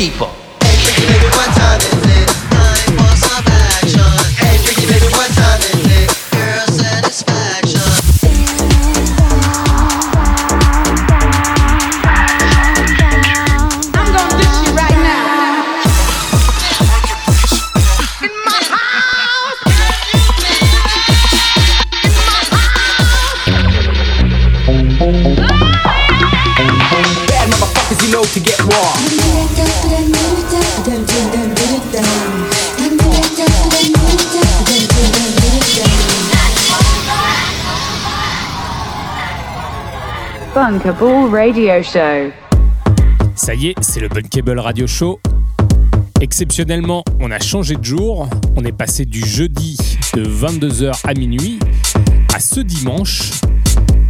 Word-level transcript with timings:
people. 0.00 0.39
Bunkable 41.00 41.34
Radio 41.34 41.82
Show. 41.82 42.30
Ça 43.34 43.54
y 43.54 43.68
est, 43.68 43.74
c'est 43.80 44.00
le 44.00 44.08
Bunkable 44.08 44.58
Radio 44.58 44.86
Show. 44.86 45.18
Exceptionnellement, 46.20 47.02
on 47.20 47.30
a 47.30 47.38
changé 47.38 47.76
de 47.76 47.82
jour. 47.82 48.28
On 48.54 48.64
est 48.66 48.72
passé 48.72 49.06
du 49.06 49.24
jeudi 49.26 49.78
de 50.12 50.22
22h 50.26 50.92
à 51.04 51.14
minuit 51.14 51.58
à 52.34 52.38
ce 52.38 52.60
dimanche 52.60 53.30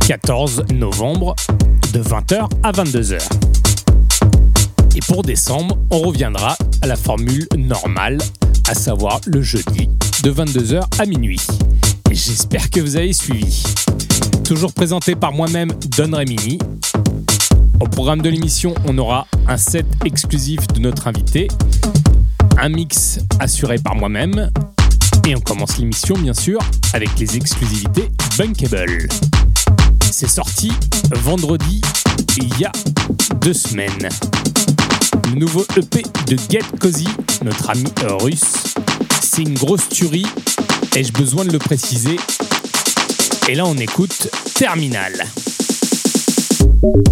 14 0.08 0.64
novembre 0.74 1.36
de 1.92 2.02
20h 2.02 2.48
à 2.64 2.72
22h. 2.72 3.20
Et 4.96 5.00
pour 5.06 5.22
décembre, 5.22 5.78
on 5.90 6.00
reviendra 6.00 6.56
à 6.82 6.88
la 6.88 6.96
formule 6.96 7.46
normale, 7.56 8.18
à 8.68 8.74
savoir 8.74 9.20
le 9.26 9.42
jeudi 9.42 9.88
de 10.24 10.32
22h 10.32 10.82
à 10.98 11.06
minuit. 11.06 11.40
J'espère 12.10 12.68
que 12.68 12.80
vous 12.80 12.96
avez 12.96 13.12
suivi. 13.12 13.62
Toujours 14.50 14.72
présenté 14.72 15.14
par 15.14 15.32
moi-même, 15.32 15.70
Don 15.96 16.10
Remini. 16.10 16.58
Au 17.80 17.88
programme 17.88 18.20
de 18.20 18.28
l'émission, 18.28 18.74
on 18.86 18.98
aura 18.98 19.26
un 19.48 19.56
set 19.56 19.86
exclusif 20.04 20.68
de 20.68 20.80
notre 20.80 21.08
invité, 21.08 21.48
un 22.58 22.68
mix 22.68 23.20
assuré 23.38 23.78
par 23.78 23.94
moi-même, 23.94 24.50
et 25.26 25.34
on 25.34 25.40
commence 25.40 25.78
l'émission 25.78 26.14
bien 26.18 26.34
sûr 26.34 26.60
avec 26.92 27.18
les 27.18 27.36
exclusivités 27.36 28.10
Bunkable. 28.36 29.08
C'est 30.10 30.28
sorti 30.28 30.72
vendredi 31.22 31.80
il 32.36 32.58
y 32.58 32.66
a 32.66 32.72
deux 33.40 33.54
semaines. 33.54 34.10
Le 35.30 35.36
nouveau 35.36 35.64
EP 35.76 36.02
de 36.26 36.36
Get 36.50 36.64
Cozy, 36.78 37.08
notre 37.42 37.70
ami 37.70 37.86
russe. 38.20 38.74
C'est 39.22 39.42
une 39.42 39.54
grosse 39.54 39.88
tuerie, 39.88 40.26
ai-je 40.94 41.12
besoin 41.12 41.46
de 41.46 41.52
le 41.52 41.58
préciser? 41.58 42.16
Et 43.48 43.54
là 43.54 43.64
on 43.64 43.76
écoute 43.78 44.28
Terminal. 44.54 45.24
Thank 46.82 47.08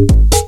you. 0.00 0.45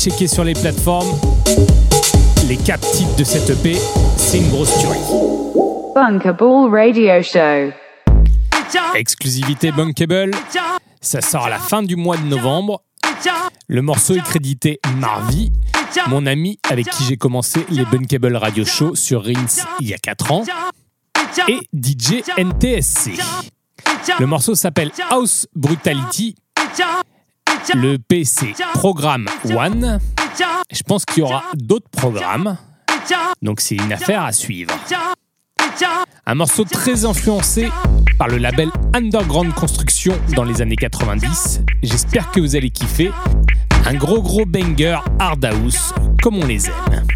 Checker 0.00 0.28
sur 0.28 0.44
les 0.44 0.54
plateformes 0.54 1.10
les 2.48 2.56
quatre 2.56 2.90
titres 2.92 3.14
de 3.16 3.22
cette 3.22 3.50
EP, 3.50 3.76
c'est 4.16 4.38
une 4.38 4.48
grosse 4.48 4.76
tuerie. 4.78 4.98
Bunkable 5.94 6.74
Radio 6.74 7.22
Show. 7.22 7.72
Exclusivité 8.96 9.70
Bunkable, 9.70 10.30
ça 11.02 11.20
sort 11.20 11.44
à 11.44 11.50
la 11.50 11.58
fin 11.58 11.82
du 11.82 11.96
mois 11.96 12.16
de 12.16 12.24
novembre. 12.24 12.82
Le 13.68 13.82
morceau 13.82 14.14
est 14.14 14.22
crédité 14.22 14.80
Marvi, 14.96 15.52
mon 16.08 16.24
ami 16.24 16.58
avec 16.68 16.88
qui 16.88 17.04
j'ai 17.04 17.18
commencé 17.18 17.64
les 17.68 17.84
Bunkable 17.84 18.34
Radio 18.36 18.64
Show 18.64 18.94
sur 18.94 19.22
Rins 19.22 19.62
il 19.80 19.88
y 19.88 19.94
a 19.94 19.98
4 19.98 20.32
ans, 20.32 20.44
et 21.46 21.60
DJ 21.72 22.22
NTSC. 22.38 23.12
Le 24.18 24.26
morceau 24.26 24.54
s'appelle 24.54 24.90
House 25.10 25.46
Brutality. 25.54 26.34
Le 27.74 27.98
PC 27.98 28.54
Programme 28.74 29.26
One. 29.44 29.98
Je 30.72 30.82
pense 30.82 31.04
qu'il 31.04 31.18
y 31.18 31.22
aura 31.22 31.44
d'autres 31.54 31.88
programmes. 31.90 32.56
Donc 33.42 33.60
c'est 33.60 33.76
une 33.76 33.92
affaire 33.92 34.22
à 34.22 34.32
suivre. 34.32 34.72
Un 36.26 36.34
morceau 36.34 36.64
très 36.64 37.04
influencé 37.04 37.70
par 38.18 38.28
le 38.28 38.38
label 38.38 38.70
Underground 38.94 39.52
Construction 39.54 40.14
dans 40.34 40.44
les 40.44 40.62
années 40.62 40.76
90. 40.76 41.62
J'espère 41.82 42.30
que 42.30 42.40
vous 42.40 42.56
allez 42.56 42.70
kiffer. 42.70 43.10
Un 43.86 43.94
gros 43.94 44.22
gros 44.22 44.44
banger 44.46 44.98
hard 45.18 45.44
house 45.44 45.94
comme 46.22 46.38
on 46.38 46.46
les 46.46 46.66
aime. 46.66 47.06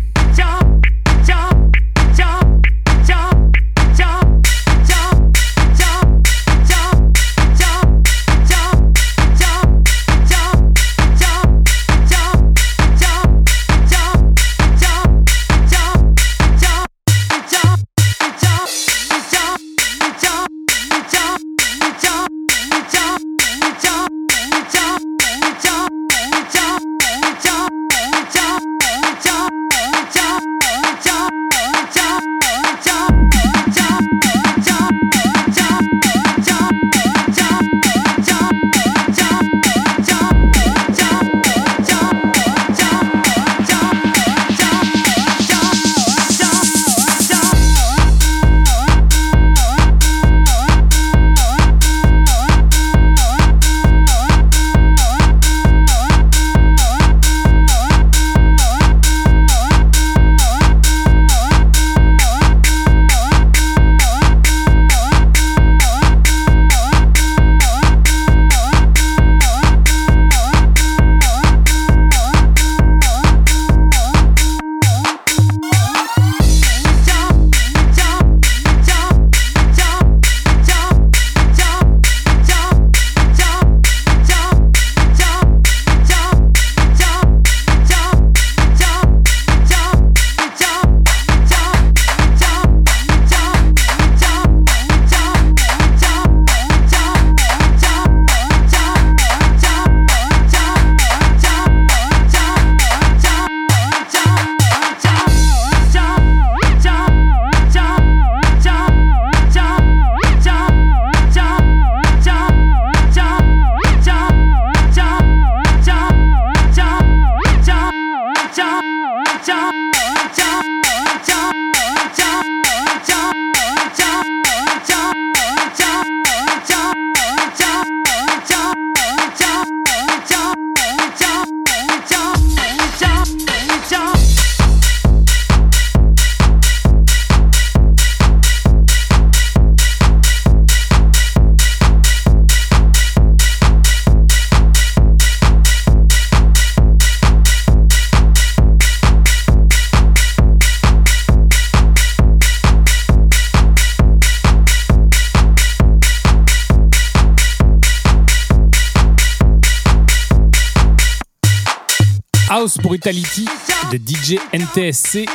Brutality 163.04 163.44
de 163.92 163.98
DJ 163.98 164.38
NTSC 164.54 165.26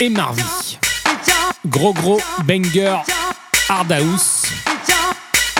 et 0.00 0.08
Marvi. 0.08 0.78
Gros 1.66 1.92
gros 1.92 2.20
banger 2.44 2.96
hard 3.68 3.90
house 3.90 4.44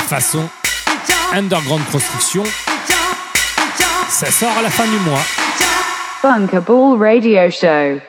façon 0.06 0.48
underground 1.32 1.82
construction. 1.90 2.44
Ça 4.08 4.30
sort 4.30 4.56
à 4.56 4.62
la 4.62 4.70
fin 4.70 4.84
du 4.84 4.96
mois. 4.98 5.18
Bunkable 6.22 7.02
Radio 7.02 7.50
Show. 7.50 8.00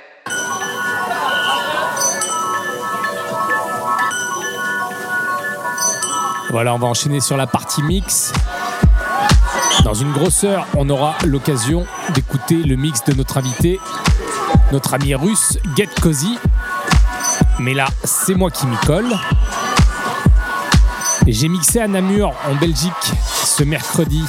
Voilà, 6.52 6.76
on 6.76 6.78
va 6.78 6.86
enchaîner 6.86 7.20
sur 7.20 7.36
la 7.36 7.48
partie 7.48 7.82
mix. 7.82 8.32
Dans 9.82 9.94
une 9.94 10.12
grosse 10.14 10.44
heure, 10.44 10.66
on 10.78 10.90
aura 10.90 11.16
l'occasion 11.26 11.86
d'écouter 12.14 12.56
le 12.56 12.76
mix 12.76 13.04
de 13.06 13.14
notre 13.14 13.38
invité, 13.38 13.80
notre 14.72 14.94
ami 14.94 15.16
russe 15.16 15.58
Get 15.76 15.90
Cozy. 16.02 16.38
Mais 17.60 17.74
là, 17.74 17.88
c'est 18.04 18.36
moi 18.36 18.50
qui 18.50 18.66
m'y 18.66 18.78
colle. 18.86 19.14
J'ai 21.28 21.48
mixé 21.48 21.80
à 21.80 21.88
Namur, 21.88 22.34
en 22.50 22.56
Belgique, 22.56 22.92
ce 23.46 23.64
mercredi, 23.64 24.24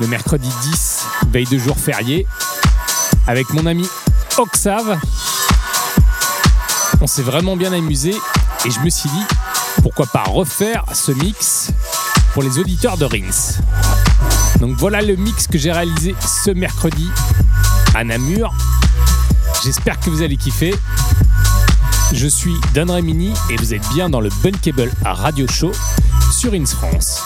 le 0.00 0.06
mercredi 0.06 0.48
10, 0.62 1.06
veille 1.28 1.46
de 1.46 1.58
jour 1.58 1.78
férié, 1.78 2.26
avec 3.26 3.50
mon 3.50 3.66
ami 3.66 3.88
Oxave. 4.38 4.98
On 7.00 7.06
s'est 7.06 7.22
vraiment 7.22 7.56
bien 7.56 7.72
amusé 7.72 8.14
et 8.64 8.70
je 8.70 8.80
me 8.80 8.90
suis 8.90 9.10
dit, 9.10 9.24
pourquoi 9.82 10.06
pas 10.06 10.24
refaire 10.24 10.84
ce 10.92 11.12
mix 11.12 11.72
pour 12.32 12.42
les 12.42 12.58
auditeurs 12.58 12.96
de 12.96 13.04
Rings. 13.04 13.58
Donc 14.62 14.76
voilà 14.76 15.02
le 15.02 15.16
mix 15.16 15.48
que 15.48 15.58
j'ai 15.58 15.72
réalisé 15.72 16.14
ce 16.20 16.52
mercredi 16.52 17.10
à 17.96 18.04
Namur. 18.04 18.54
J'espère 19.64 19.98
que 19.98 20.08
vous 20.08 20.22
allez 20.22 20.36
kiffer. 20.36 20.72
je 22.12 22.28
suis 22.28 22.54
Dan 22.72 22.88
Remini 22.88 23.34
et 23.50 23.56
vous 23.56 23.74
êtes 23.74 23.82
bien 23.92 24.08
dans 24.08 24.20
le 24.20 24.28
Bunkable 24.40 24.92
à 25.04 25.14
Radio 25.14 25.48
Show 25.48 25.72
sur 26.30 26.54
Ins 26.54 26.64
France. 26.64 27.20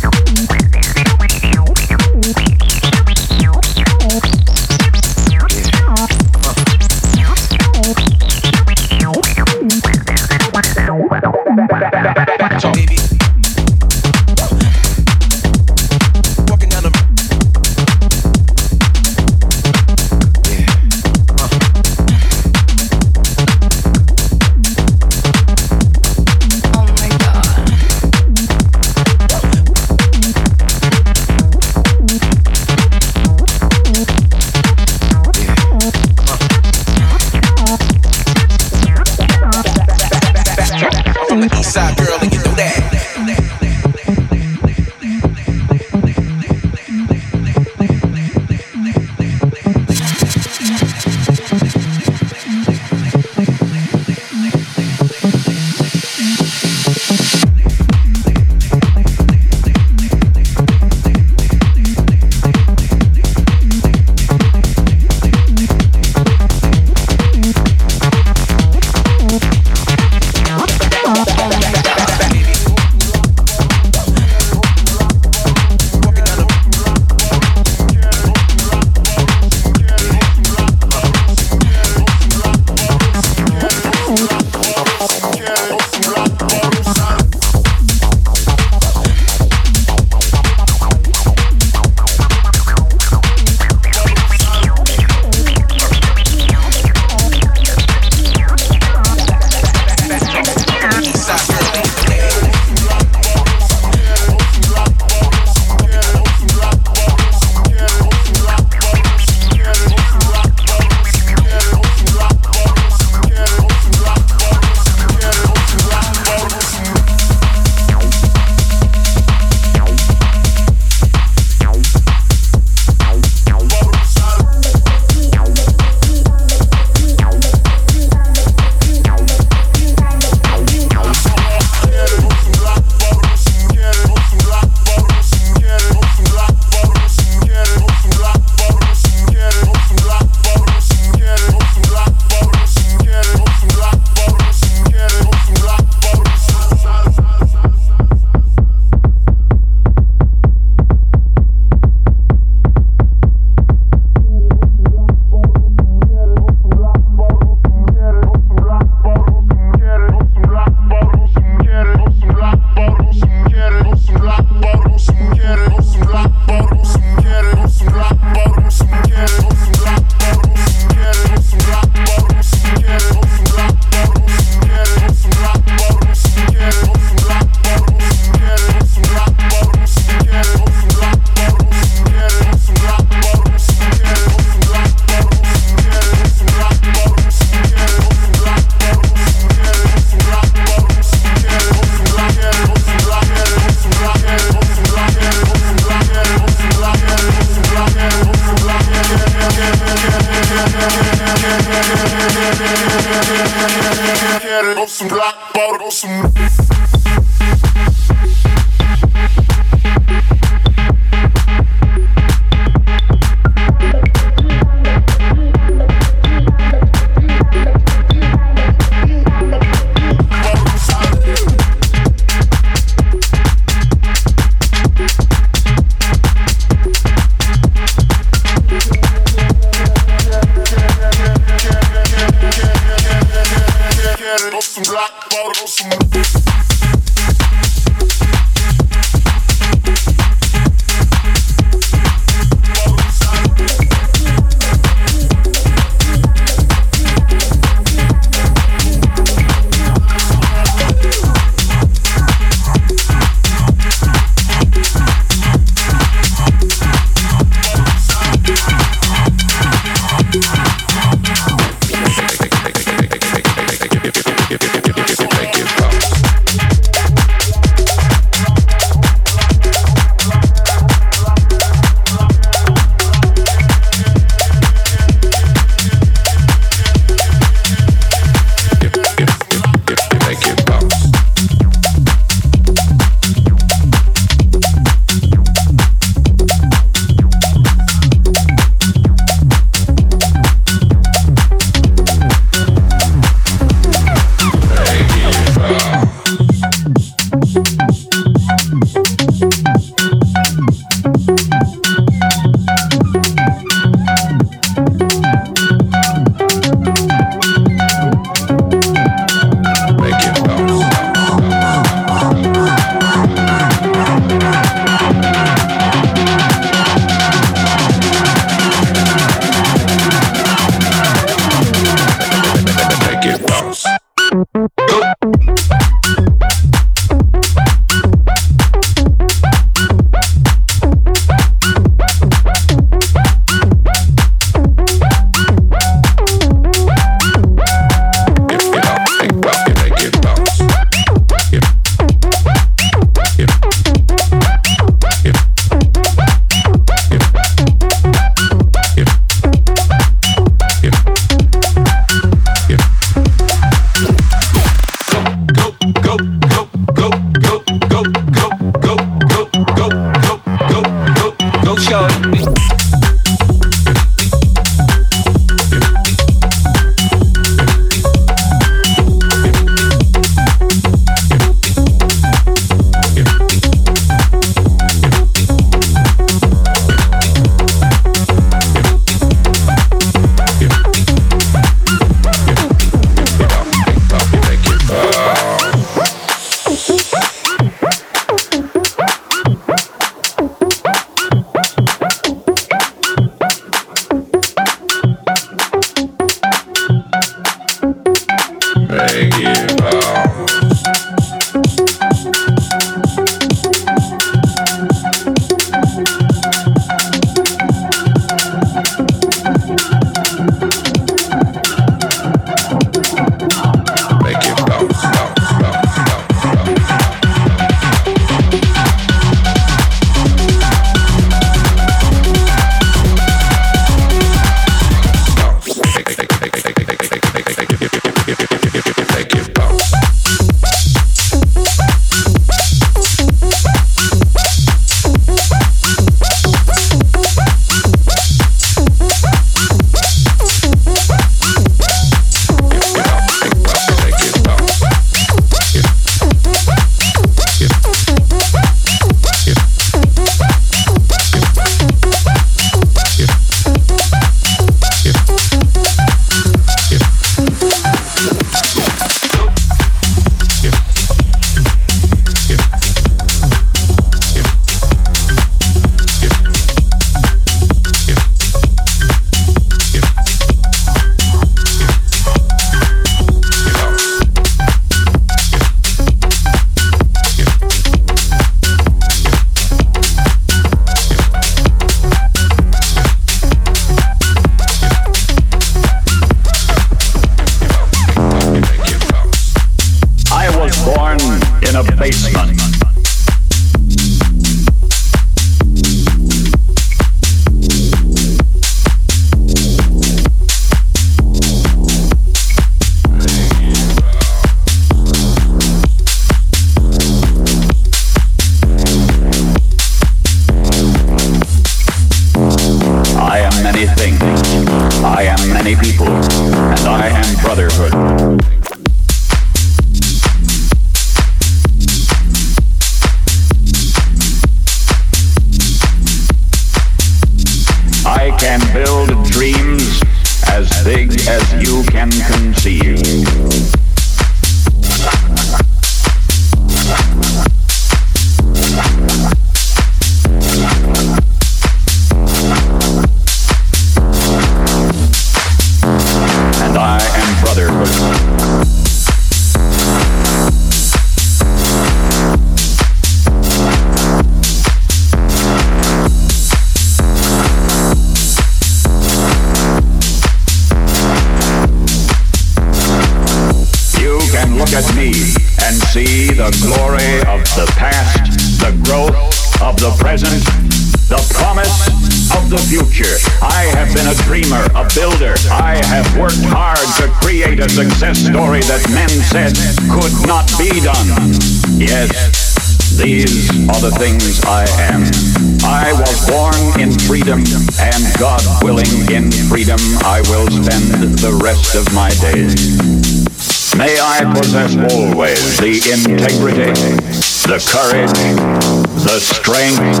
The 598.12 599.18
strength 599.20 600.00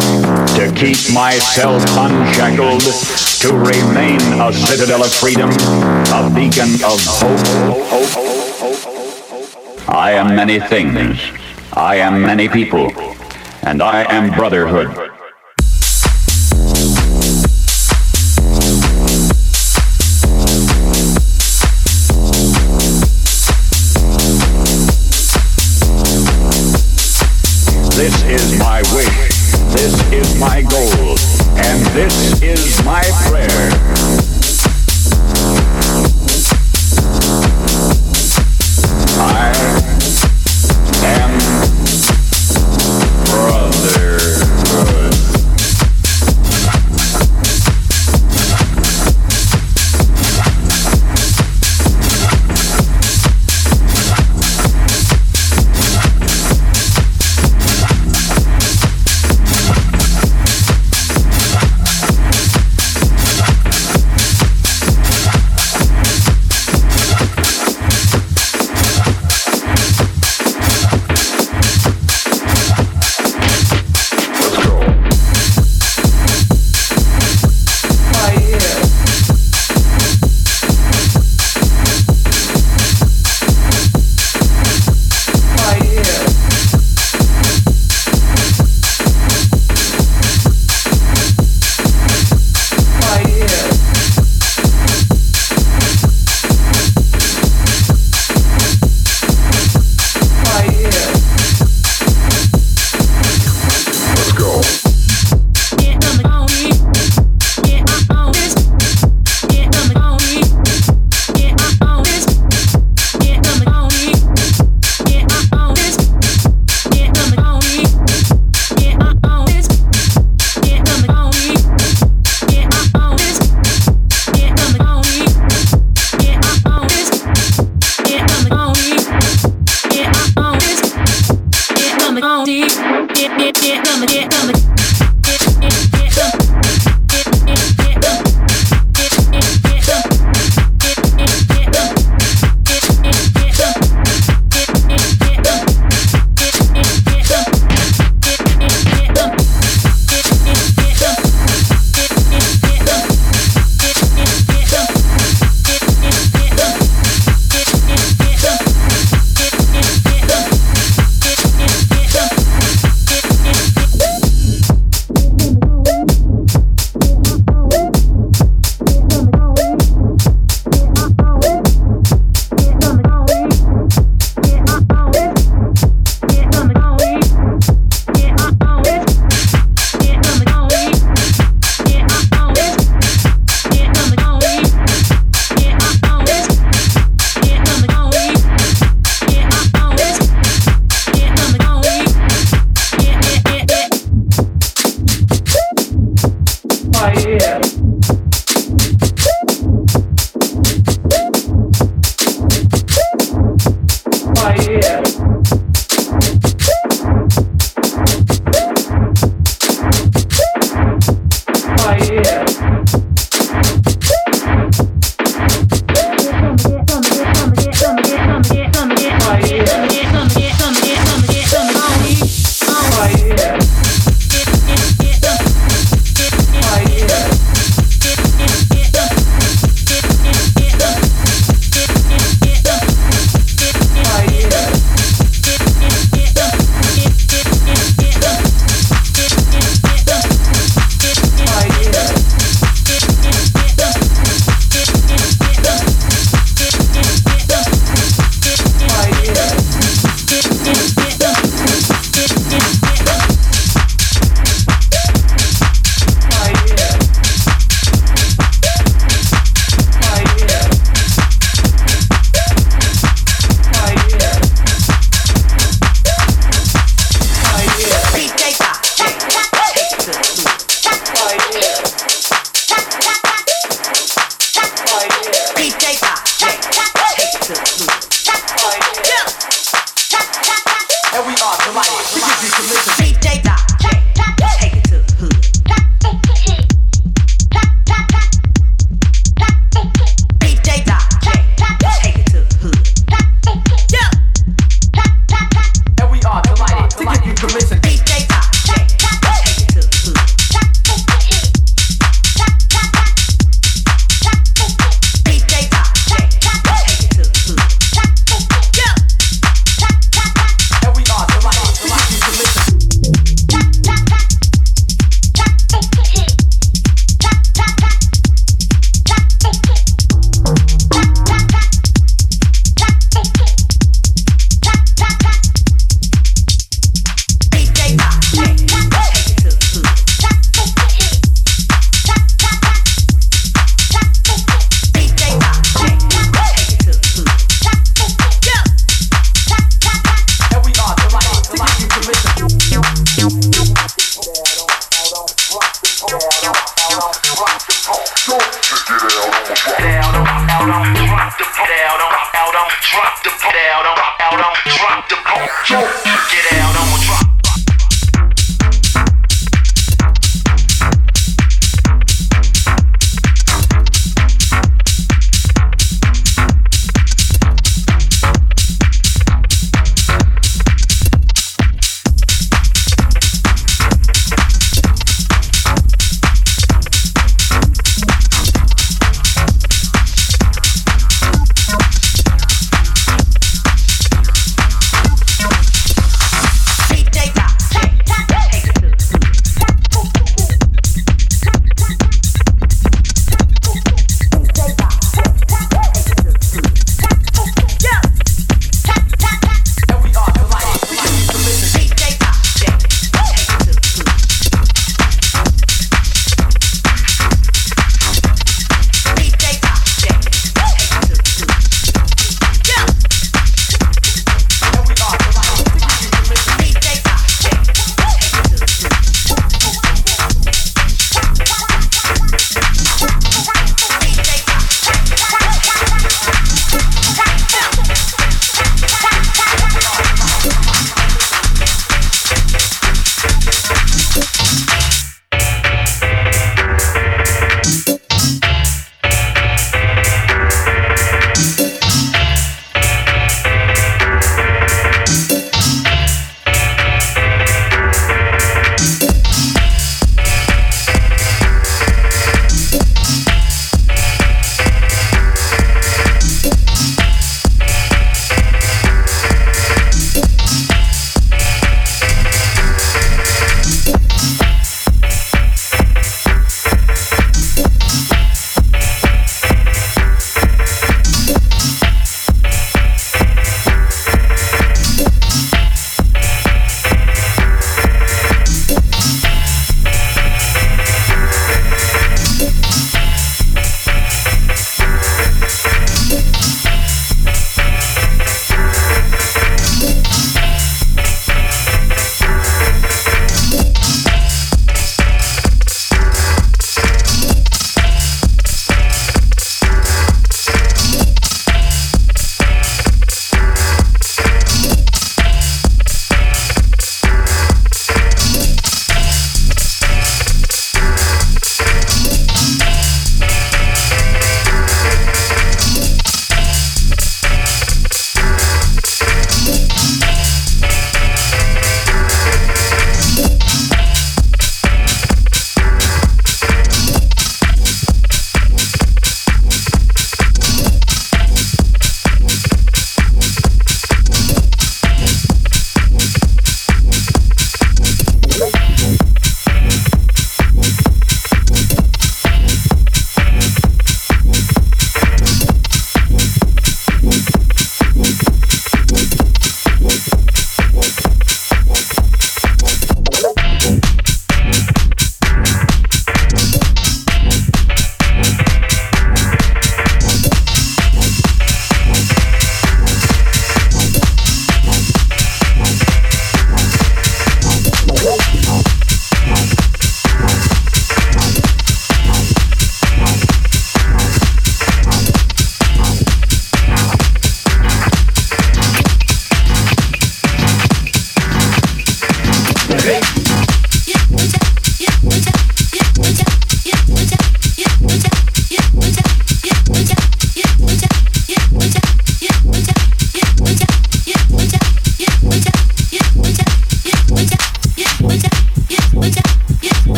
to 0.56 0.72
keep 0.74 1.14
myself 1.14 1.82
unshackled, 1.96 2.82
to 3.40 3.52
remain 3.52 4.20
a 4.40 4.52
citadel 4.52 5.02
of 5.04 5.12
freedom, 5.12 5.50
a 5.50 6.30
beacon 6.34 6.74
of 6.84 7.00
hope. 7.04 7.40
I 9.88 10.12
am 10.12 10.34
many 10.34 10.60
things. 10.60 11.18
I 11.72 11.96
am 11.96 12.20
many 12.20 12.48
people. 12.48 12.92
And 13.62 13.82
I 13.82 14.04
am 14.12 14.34
brotherhood. 14.34 15.03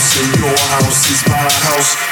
Is 0.00 0.40
your 0.40 0.56
house, 0.72 1.10
is 1.10 1.28
my 1.28 1.36
house. 1.36 1.96
My 1.96 2.00
house. 2.00 2.09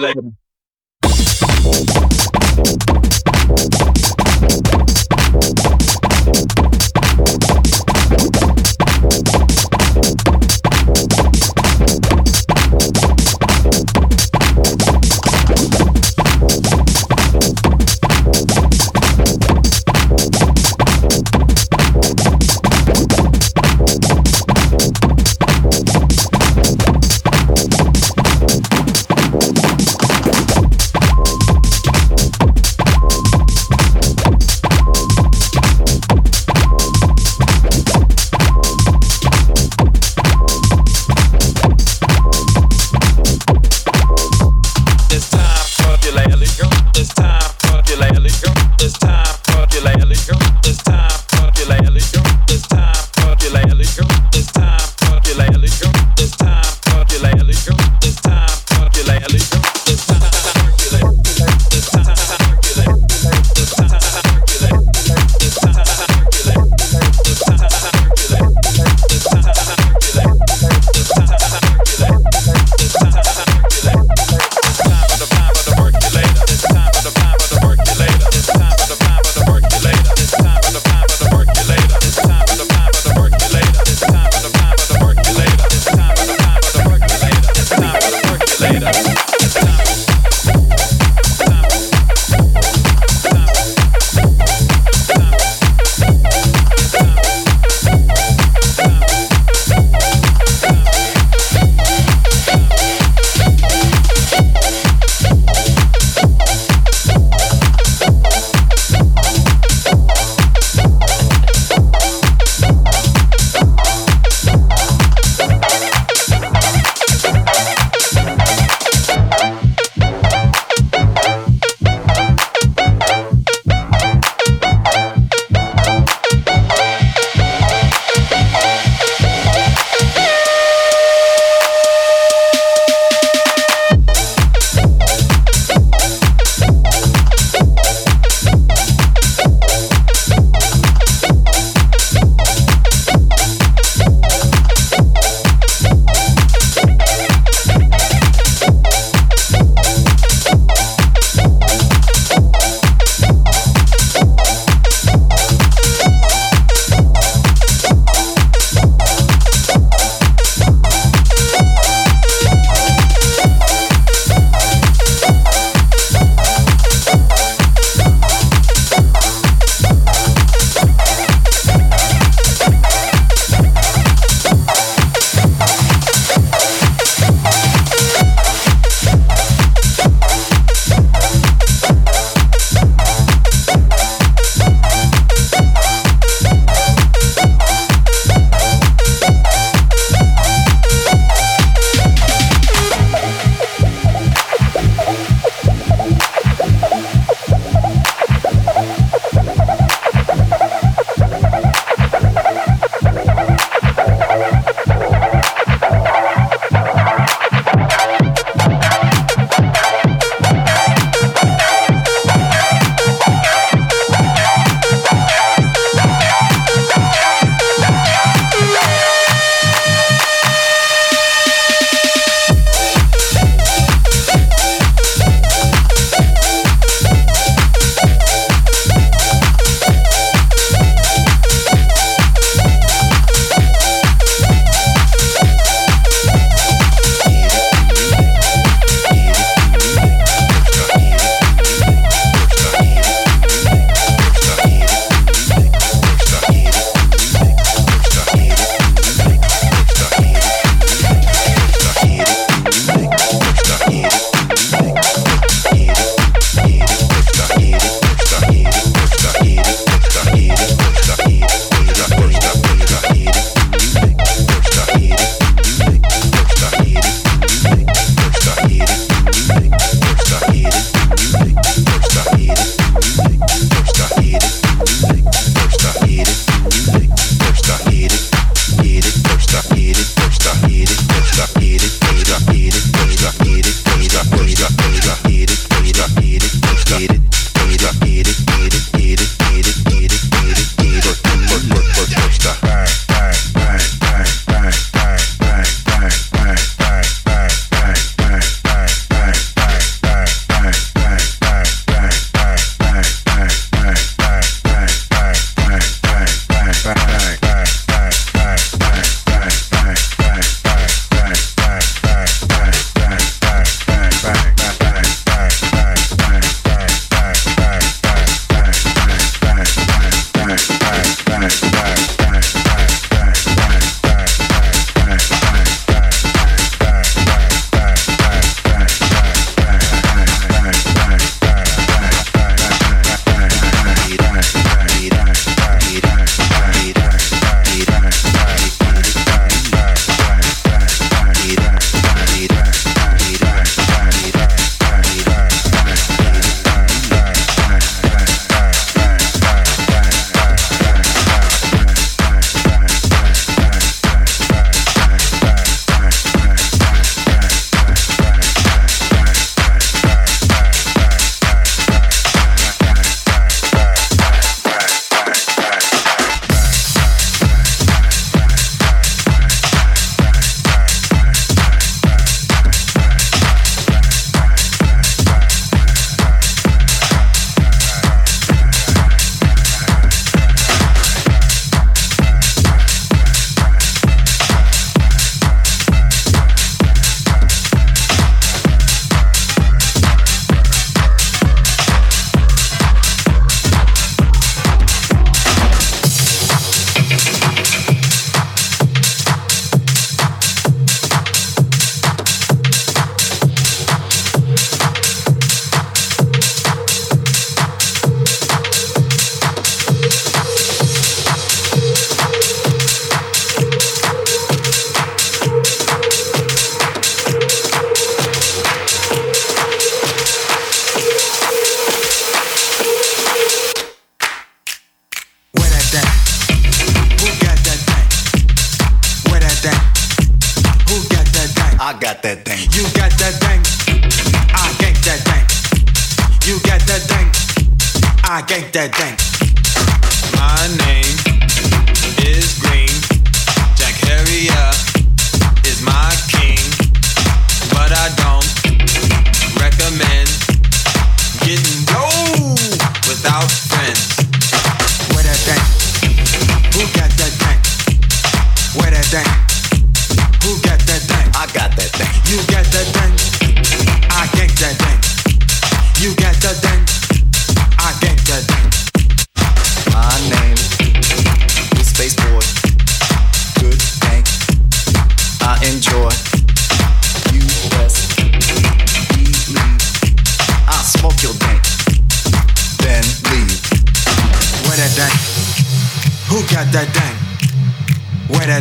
later. 0.00 0.22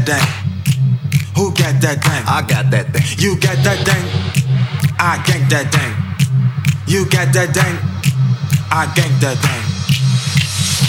thing? 0.10 0.26
Who 1.38 1.54
got 1.54 1.78
that 1.86 2.02
dang? 2.02 2.24
I 2.26 2.42
got 2.42 2.66
that 2.74 2.90
dang. 2.94 3.06
You 3.22 3.38
got 3.38 3.58
that 3.62 3.80
dang. 3.86 4.06
I 4.98 5.22
gang 5.22 5.46
that 5.54 5.70
dang. 5.70 5.94
You 6.90 7.06
got 7.06 7.30
that 7.38 7.54
dang. 7.54 7.78
I 8.74 8.90
gang 8.98 9.14
that 9.22 9.38
dang. 9.38 9.66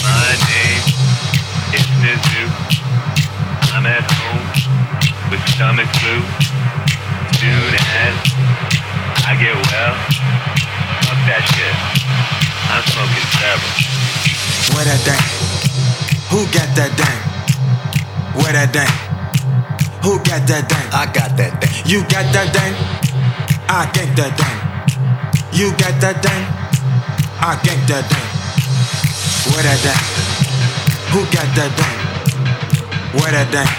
My 0.01 0.33
name 0.49 0.85
is 1.77 1.85
Nizu. 2.01 2.45
I'm 3.77 3.85
at 3.85 4.01
home 4.09 4.45
with 5.29 5.43
stomach 5.53 5.89
flu. 6.01 6.17
Soon 7.37 7.73
as 7.77 8.17
I 9.29 9.37
get 9.37 9.53
well, 9.69 9.93
fuck 11.05 11.19
that 11.29 11.43
shit. 11.53 11.75
I'm 12.73 12.83
smoking 12.89 13.27
several. 13.37 13.73
Where 14.73 14.85
that 14.89 15.01
dang? 15.05 15.25
Who 16.33 16.39
got 16.49 16.69
that 16.73 16.91
dang? 16.97 17.21
Where 18.41 18.53
that 18.53 18.73
dang? 18.73 19.10
Who 20.03 20.17
got 20.25 20.47
that 20.49 20.65
thing? 20.65 20.87
I 20.89 21.05
got 21.13 21.37
that 21.37 21.61
thing. 21.61 21.85
You 21.85 22.01
got 22.09 22.25
that 22.33 22.49
thing? 22.49 22.73
I 23.69 23.85
got 23.93 24.09
that 24.17 24.33
thing. 24.33 24.57
You 25.53 25.69
got 25.77 25.93
that 26.01 26.25
thing? 26.25 26.41
I 27.37 27.53
got 27.61 27.79
that 27.85 28.09
thing. 28.09 28.27
What 29.53 29.61
that 29.61 29.77
thing? 29.85 30.01
Who 31.13 31.21
got 31.29 31.45
that 31.53 31.71
thing? 31.77 31.97
What 33.13 33.29
that 33.29 33.53
thing? 33.53 33.69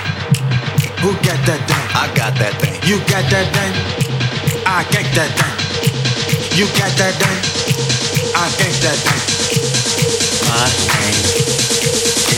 Who 1.02 1.10
got 1.26 1.42
that 1.42 1.60
thing? 1.66 1.84
I 1.90 2.06
got 2.14 2.38
that 2.38 2.54
thing. 2.62 2.78
You 2.86 2.98
got 3.10 3.26
that 3.26 3.50
thing? 3.50 3.72
I 4.62 4.86
got 4.94 5.06
that 5.18 5.30
thing. 5.34 5.54
You 6.54 6.66
got 6.78 6.92
that 7.02 7.18
thing? 7.18 7.38
I 8.38 8.46
got 8.46 8.74
that 8.78 8.98
thing. 9.02 9.22
My 10.46 10.70
name. 10.86 11.81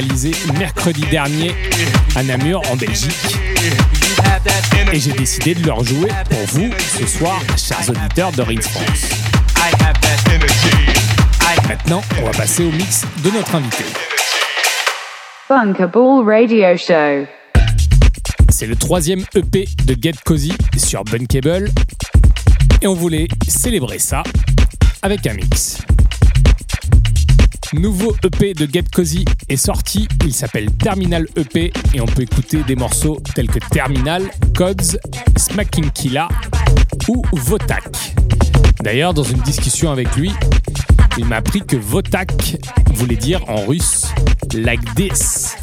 réalisé 0.00 0.30
mercredi 0.58 1.02
dernier 1.10 1.54
à 2.16 2.22
Namur, 2.22 2.62
en 2.70 2.76
Belgique. 2.76 3.36
Et 4.92 4.98
j'ai 4.98 5.12
décidé 5.12 5.54
de 5.54 5.64
le 5.66 5.72
rejouer 5.72 6.08
pour 6.30 6.38
vous 6.48 6.70
ce 6.78 7.06
soir, 7.06 7.40
chers 7.56 7.88
auditeurs 7.88 8.32
de 8.32 8.42
Rings 8.42 8.62
France. 8.62 9.10
Maintenant, 11.68 12.02
on 12.18 12.24
va 12.24 12.30
passer 12.30 12.64
au 12.64 12.70
mix 12.70 13.04
de 13.22 13.30
notre 13.30 13.54
invité. 13.54 13.84
Radio 15.50 16.76
Show. 16.76 17.26
C'est 18.48 18.66
le 18.66 18.76
troisième 18.76 19.24
EP 19.34 19.68
de 19.84 19.96
Get 20.00 20.14
Cozy 20.24 20.52
sur 20.78 21.04
Bunkable. 21.04 21.68
Et 22.80 22.86
on 22.86 22.94
voulait 22.94 23.28
célébrer 23.46 23.98
ça 23.98 24.22
avec 25.02 25.26
un 25.26 25.34
mix. 25.34 25.79
Nouveau 27.72 28.16
EP 28.24 28.52
de 28.52 28.68
Get 28.70 28.84
Cozy 28.92 29.24
est 29.48 29.56
sorti, 29.56 30.08
il 30.24 30.34
s'appelle 30.34 30.72
Terminal 30.72 31.28
EP 31.36 31.72
et 31.94 32.00
on 32.00 32.06
peut 32.06 32.22
écouter 32.22 32.64
des 32.64 32.74
morceaux 32.74 33.20
tels 33.34 33.46
que 33.46 33.60
Terminal, 33.70 34.24
Codes, 34.56 34.98
Smacking 35.36 35.88
Killa 35.92 36.26
ou 37.08 37.22
Votak. 37.32 38.16
D'ailleurs, 38.82 39.14
dans 39.14 39.22
une 39.22 39.38
discussion 39.42 39.92
avec 39.92 40.16
lui, 40.16 40.32
il 41.16 41.26
m'a 41.26 41.36
appris 41.36 41.60
que 41.60 41.76
Votak 41.76 42.58
voulait 42.92 43.14
dire 43.14 43.48
en 43.48 43.64
russe 43.64 44.08
like 44.52 44.94
this. 44.96 45.56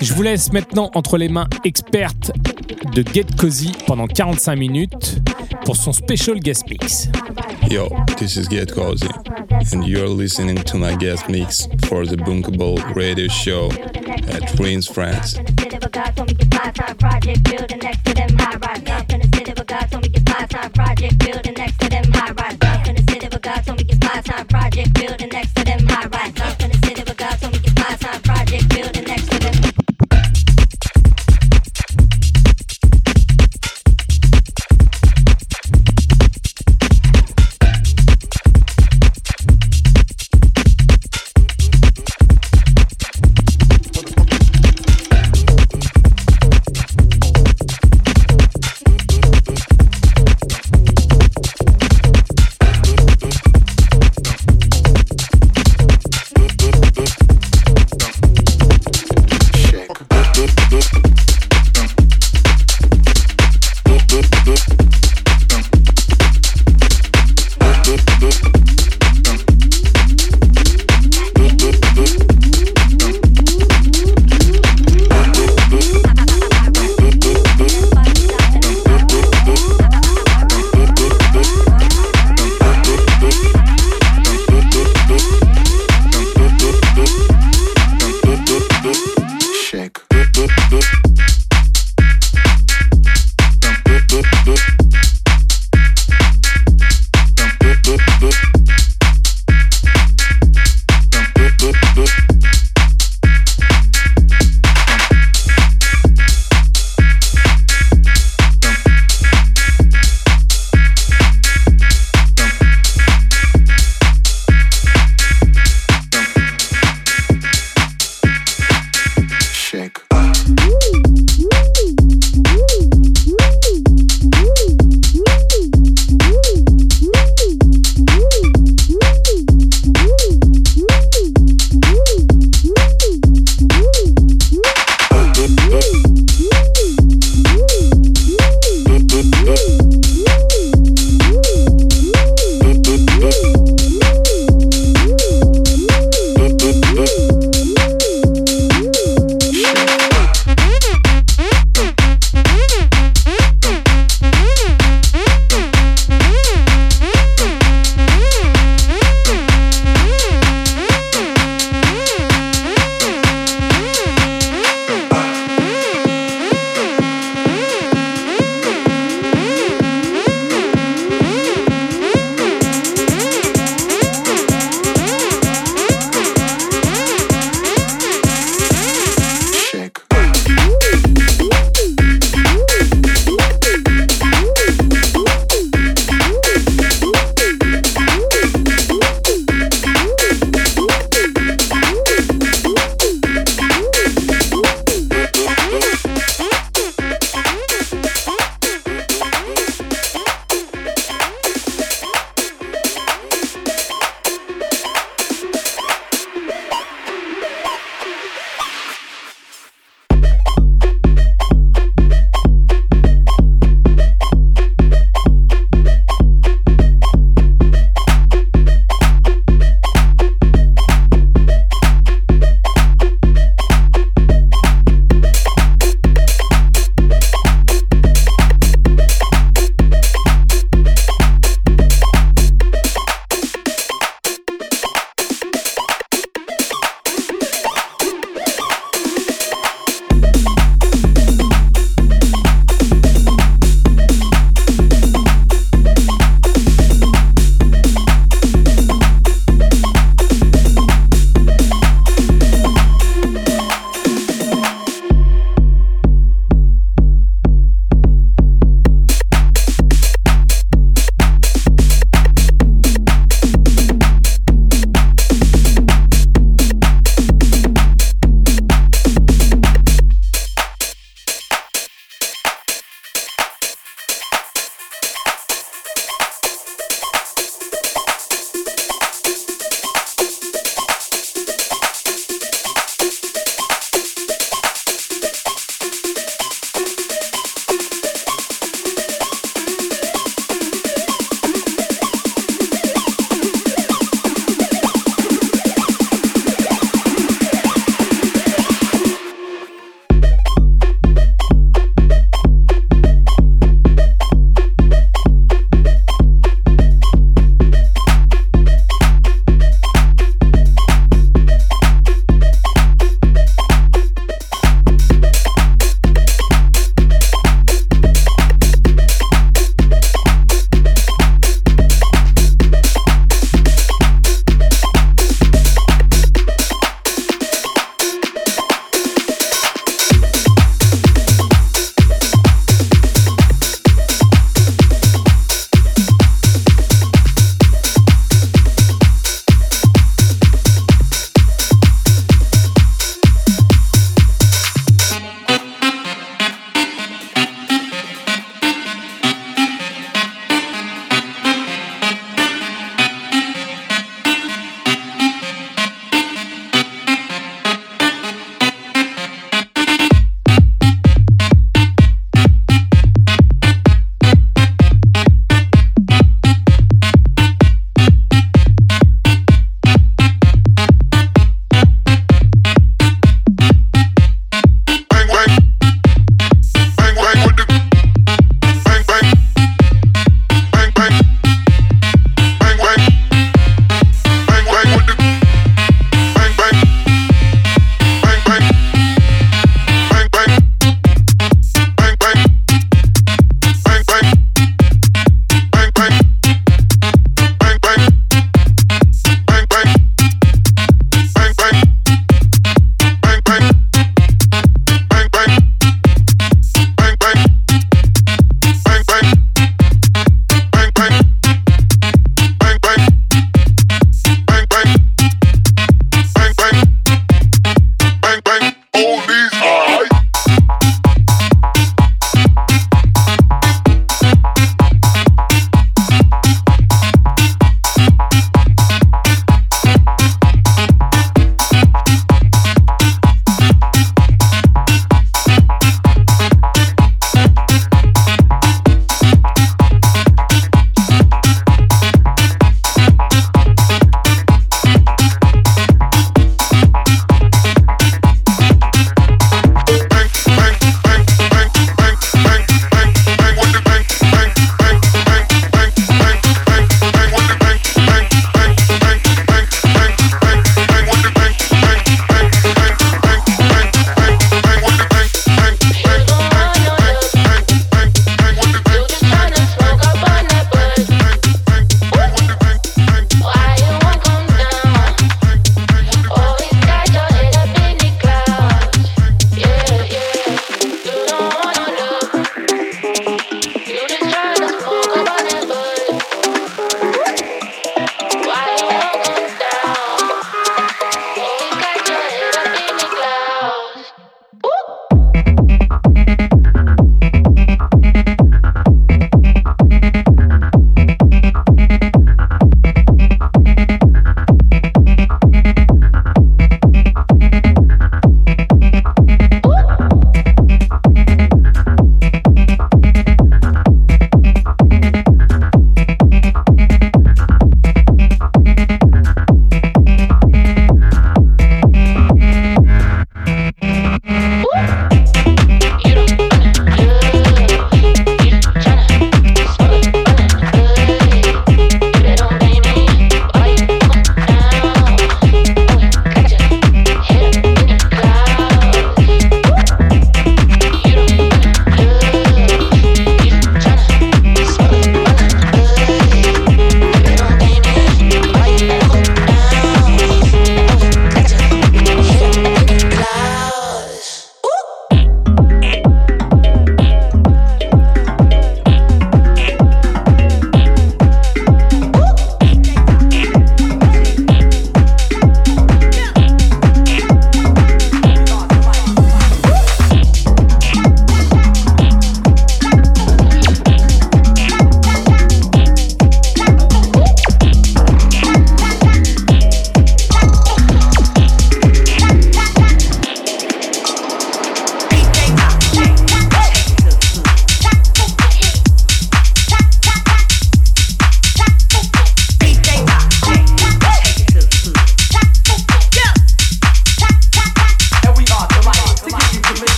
Je 0.00 0.12
vous 0.12 0.22
laisse 0.22 0.52
maintenant 0.52 0.90
entre 0.94 1.18
les 1.18 1.28
mains 1.28 1.46
expertes 1.64 2.32
de 2.92 3.04
Get 3.14 3.26
Cozy 3.38 3.70
pendant 3.86 4.08
45 4.08 4.56
minutes 4.56 5.20
pour 5.64 5.76
son 5.76 5.92
special 5.92 6.40
guest 6.40 6.68
mix. 6.68 7.08
Yo, 7.68 7.88
this 8.18 8.36
is 8.36 8.46
Get 8.48 8.72
Cozy, 8.72 9.08
and 9.72 9.86
you're 9.86 10.08
listening 10.08 10.56
to 10.56 10.76
my 10.76 10.94
guest 10.94 11.28
mix 11.28 11.66
for 11.88 12.06
the 12.06 12.16
Bunkable 12.16 12.94
radio 12.94 13.26
show 13.28 13.70
at 14.32 14.58
Reims, 14.58 14.86
France. 14.86 15.36
Project 24.48 24.94
building 24.94 25.28
next 25.30 25.55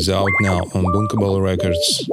is 0.00 0.08
out 0.08 0.30
now 0.40 0.60
on 0.72 0.84
Bunkable 0.94 1.42
Records. 1.42 2.08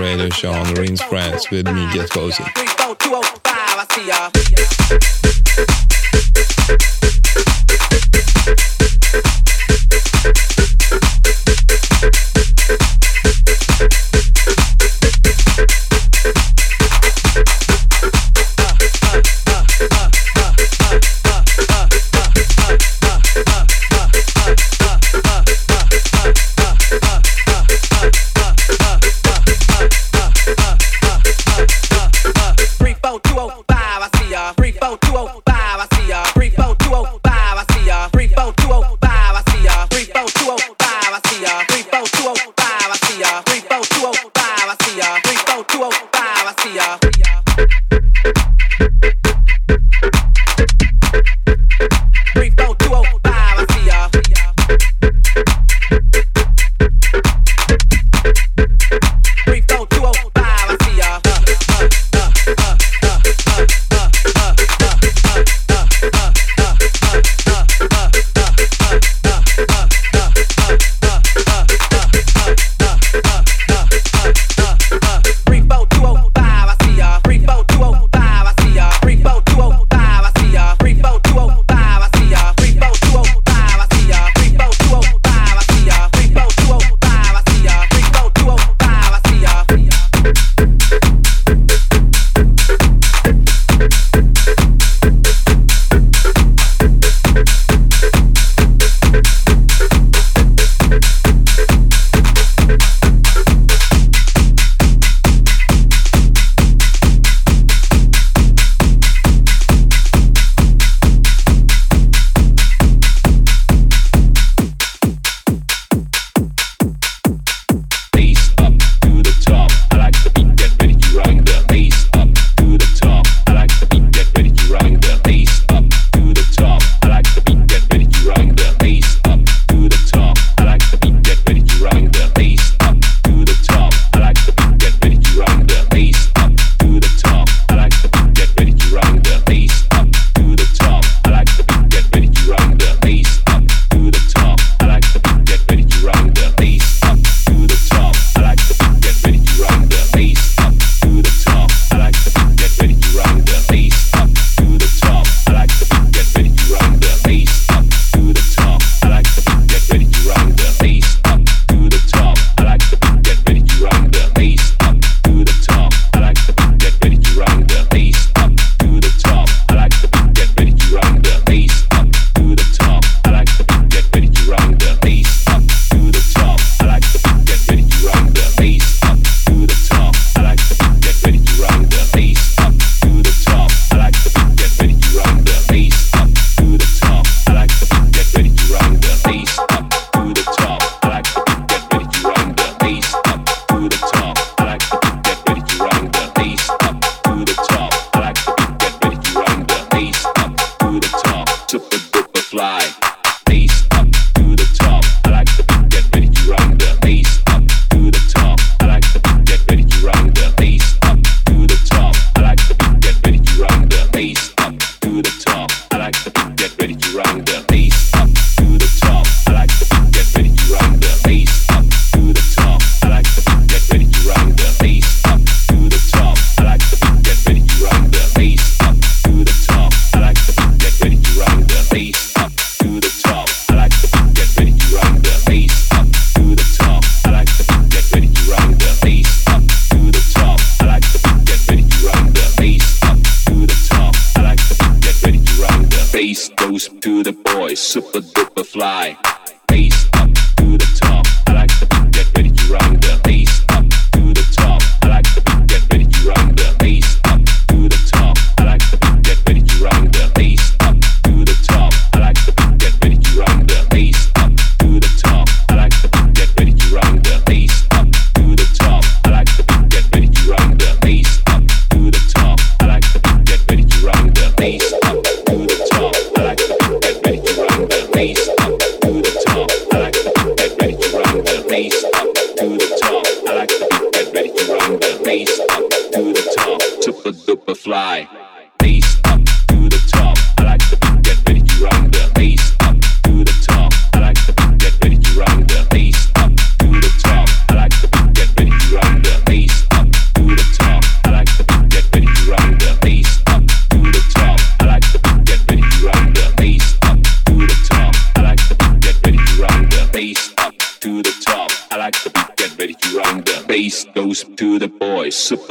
radio 0.00 0.30
show 0.30 0.52
on 0.52 0.72
the 0.72 0.80
Rings 0.80 1.02
France 1.02 1.50
with 1.50 1.66
me, 1.66 1.86
Get 1.92 2.10
Cozy. 2.10 2.44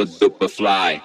super 0.06 0.30
duper 0.30 0.50
fly. 0.50 1.02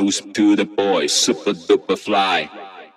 goes 0.00 0.20
to 0.20 0.54
the 0.56 0.64
boys, 0.66 1.10
super 1.10 1.52
duper 1.52 1.98
fly. 1.98 2.50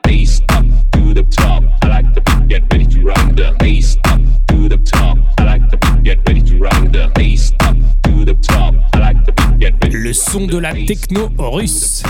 Face 0.06 0.42
up 0.50 0.66
to 0.92 1.14
the 1.14 1.24
top, 1.32 1.64
I 1.82 1.88
like 1.88 2.14
the 2.14 2.20
beat, 2.20 2.48
get 2.50 2.64
ready 2.74 2.86
to 2.88 3.00
rock 3.06 3.36
the 3.38 3.56
face 3.62 3.96
up 4.04 4.20
to 4.50 4.68
the 4.68 4.78
top, 4.80 5.18
I 5.38 5.44
like 5.46 5.72
the 5.72 5.78
beat, 5.78 6.04
get 6.04 6.20
ready 6.28 6.42
to 6.42 6.58
rock 6.58 6.92
the 6.92 7.10
face 7.16 7.54
le 10.00 10.14
son 10.14 10.48
de 10.48 10.58
la 10.58 10.74
techno 10.74 11.30
russe. 11.38 12.04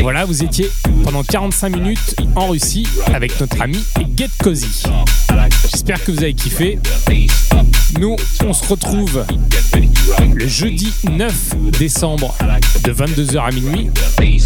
Voilà, 0.00 0.24
vous 0.24 0.42
étiez 0.42 0.70
pendant 1.04 1.22
45 1.22 1.76
minutes 1.76 2.16
en 2.36 2.48
Russie 2.48 2.86
avec 3.12 3.38
notre 3.38 3.60
ami 3.60 3.84
Get 4.16 4.30
Cozy. 4.42 4.84
J'espère 5.70 6.02
que 6.02 6.10
vous 6.10 6.22
avez 6.22 6.32
kiffé. 6.32 6.78
Nous, 8.00 8.16
on 8.46 8.52
se 8.54 8.66
retrouve 8.66 9.26
le 10.34 10.46
jeudi 10.46 10.92
9 11.10 11.56
décembre 11.78 12.34
de 12.84 12.92
22h 12.92 13.38
à 13.38 13.50
minuit. 13.50 13.90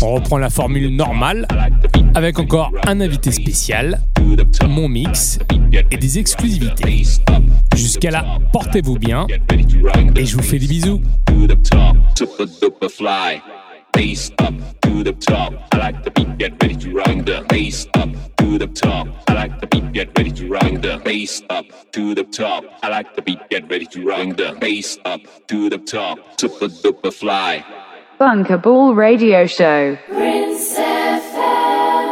On 0.02 0.14
reprend 0.14 0.38
la 0.38 0.50
formule 0.50 0.94
normale 0.94 1.46
avec 2.14 2.40
encore 2.40 2.72
un 2.86 3.00
invité 3.00 3.30
spécial, 3.30 4.00
mon 4.68 4.88
mix 4.88 5.38
et 5.90 5.96
des 5.96 6.18
exclusivités. 6.18 7.04
Jusqu'à 7.76 8.10
là, 8.10 8.38
portez-vous 8.52 8.98
bien 8.98 9.26
et 10.16 10.26
je 10.26 10.36
vous 10.36 10.42
fais 10.42 10.58
des 10.58 10.66
bisous. 10.66 11.00
to 11.26 11.46
the 11.46 11.56
top, 11.56 11.96
super 12.16 12.44
duper 12.44 12.90
fly. 12.90 13.42
Face 13.94 14.30
up 14.38 14.54
to 14.82 15.04
the 15.04 15.12
top, 15.12 15.52
I 15.72 15.78
like 15.78 16.02
the 16.02 16.10
beat, 16.10 16.38
get 16.38 16.62
ready 16.62 16.76
to 16.76 16.94
run 16.94 17.24
the 17.24 17.44
face 17.50 17.86
up 17.94 18.08
to 18.38 18.58
the 18.58 18.66
top, 18.66 19.06
I 19.28 19.34
like 19.34 19.60
the 19.60 19.66
beat, 19.66 19.92
get 19.92 20.16
ready 20.16 20.30
to 20.32 20.48
run 20.48 20.80
the 20.80 20.98
face 21.00 21.42
up 21.50 21.66
to 21.92 22.14
the 22.14 22.24
top, 22.24 22.64
I 22.82 22.88
like 22.88 23.14
the 23.14 23.22
beat, 23.22 23.38
get 23.50 23.68
ready 23.70 23.86
to 23.86 24.06
run 24.06 24.30
the 24.30 24.56
face 24.60 24.98
up 25.04 25.20
to 25.48 25.68
the 25.68 25.78
top, 25.78 26.18
super 26.40 26.68
duper 26.68 27.12
fly. 27.12 27.64
Bunker 28.18 28.56
Ball 28.56 28.94
Radio 28.94 29.46
Show. 29.46 29.98
Prince 30.08 30.78
FM. 30.78 32.11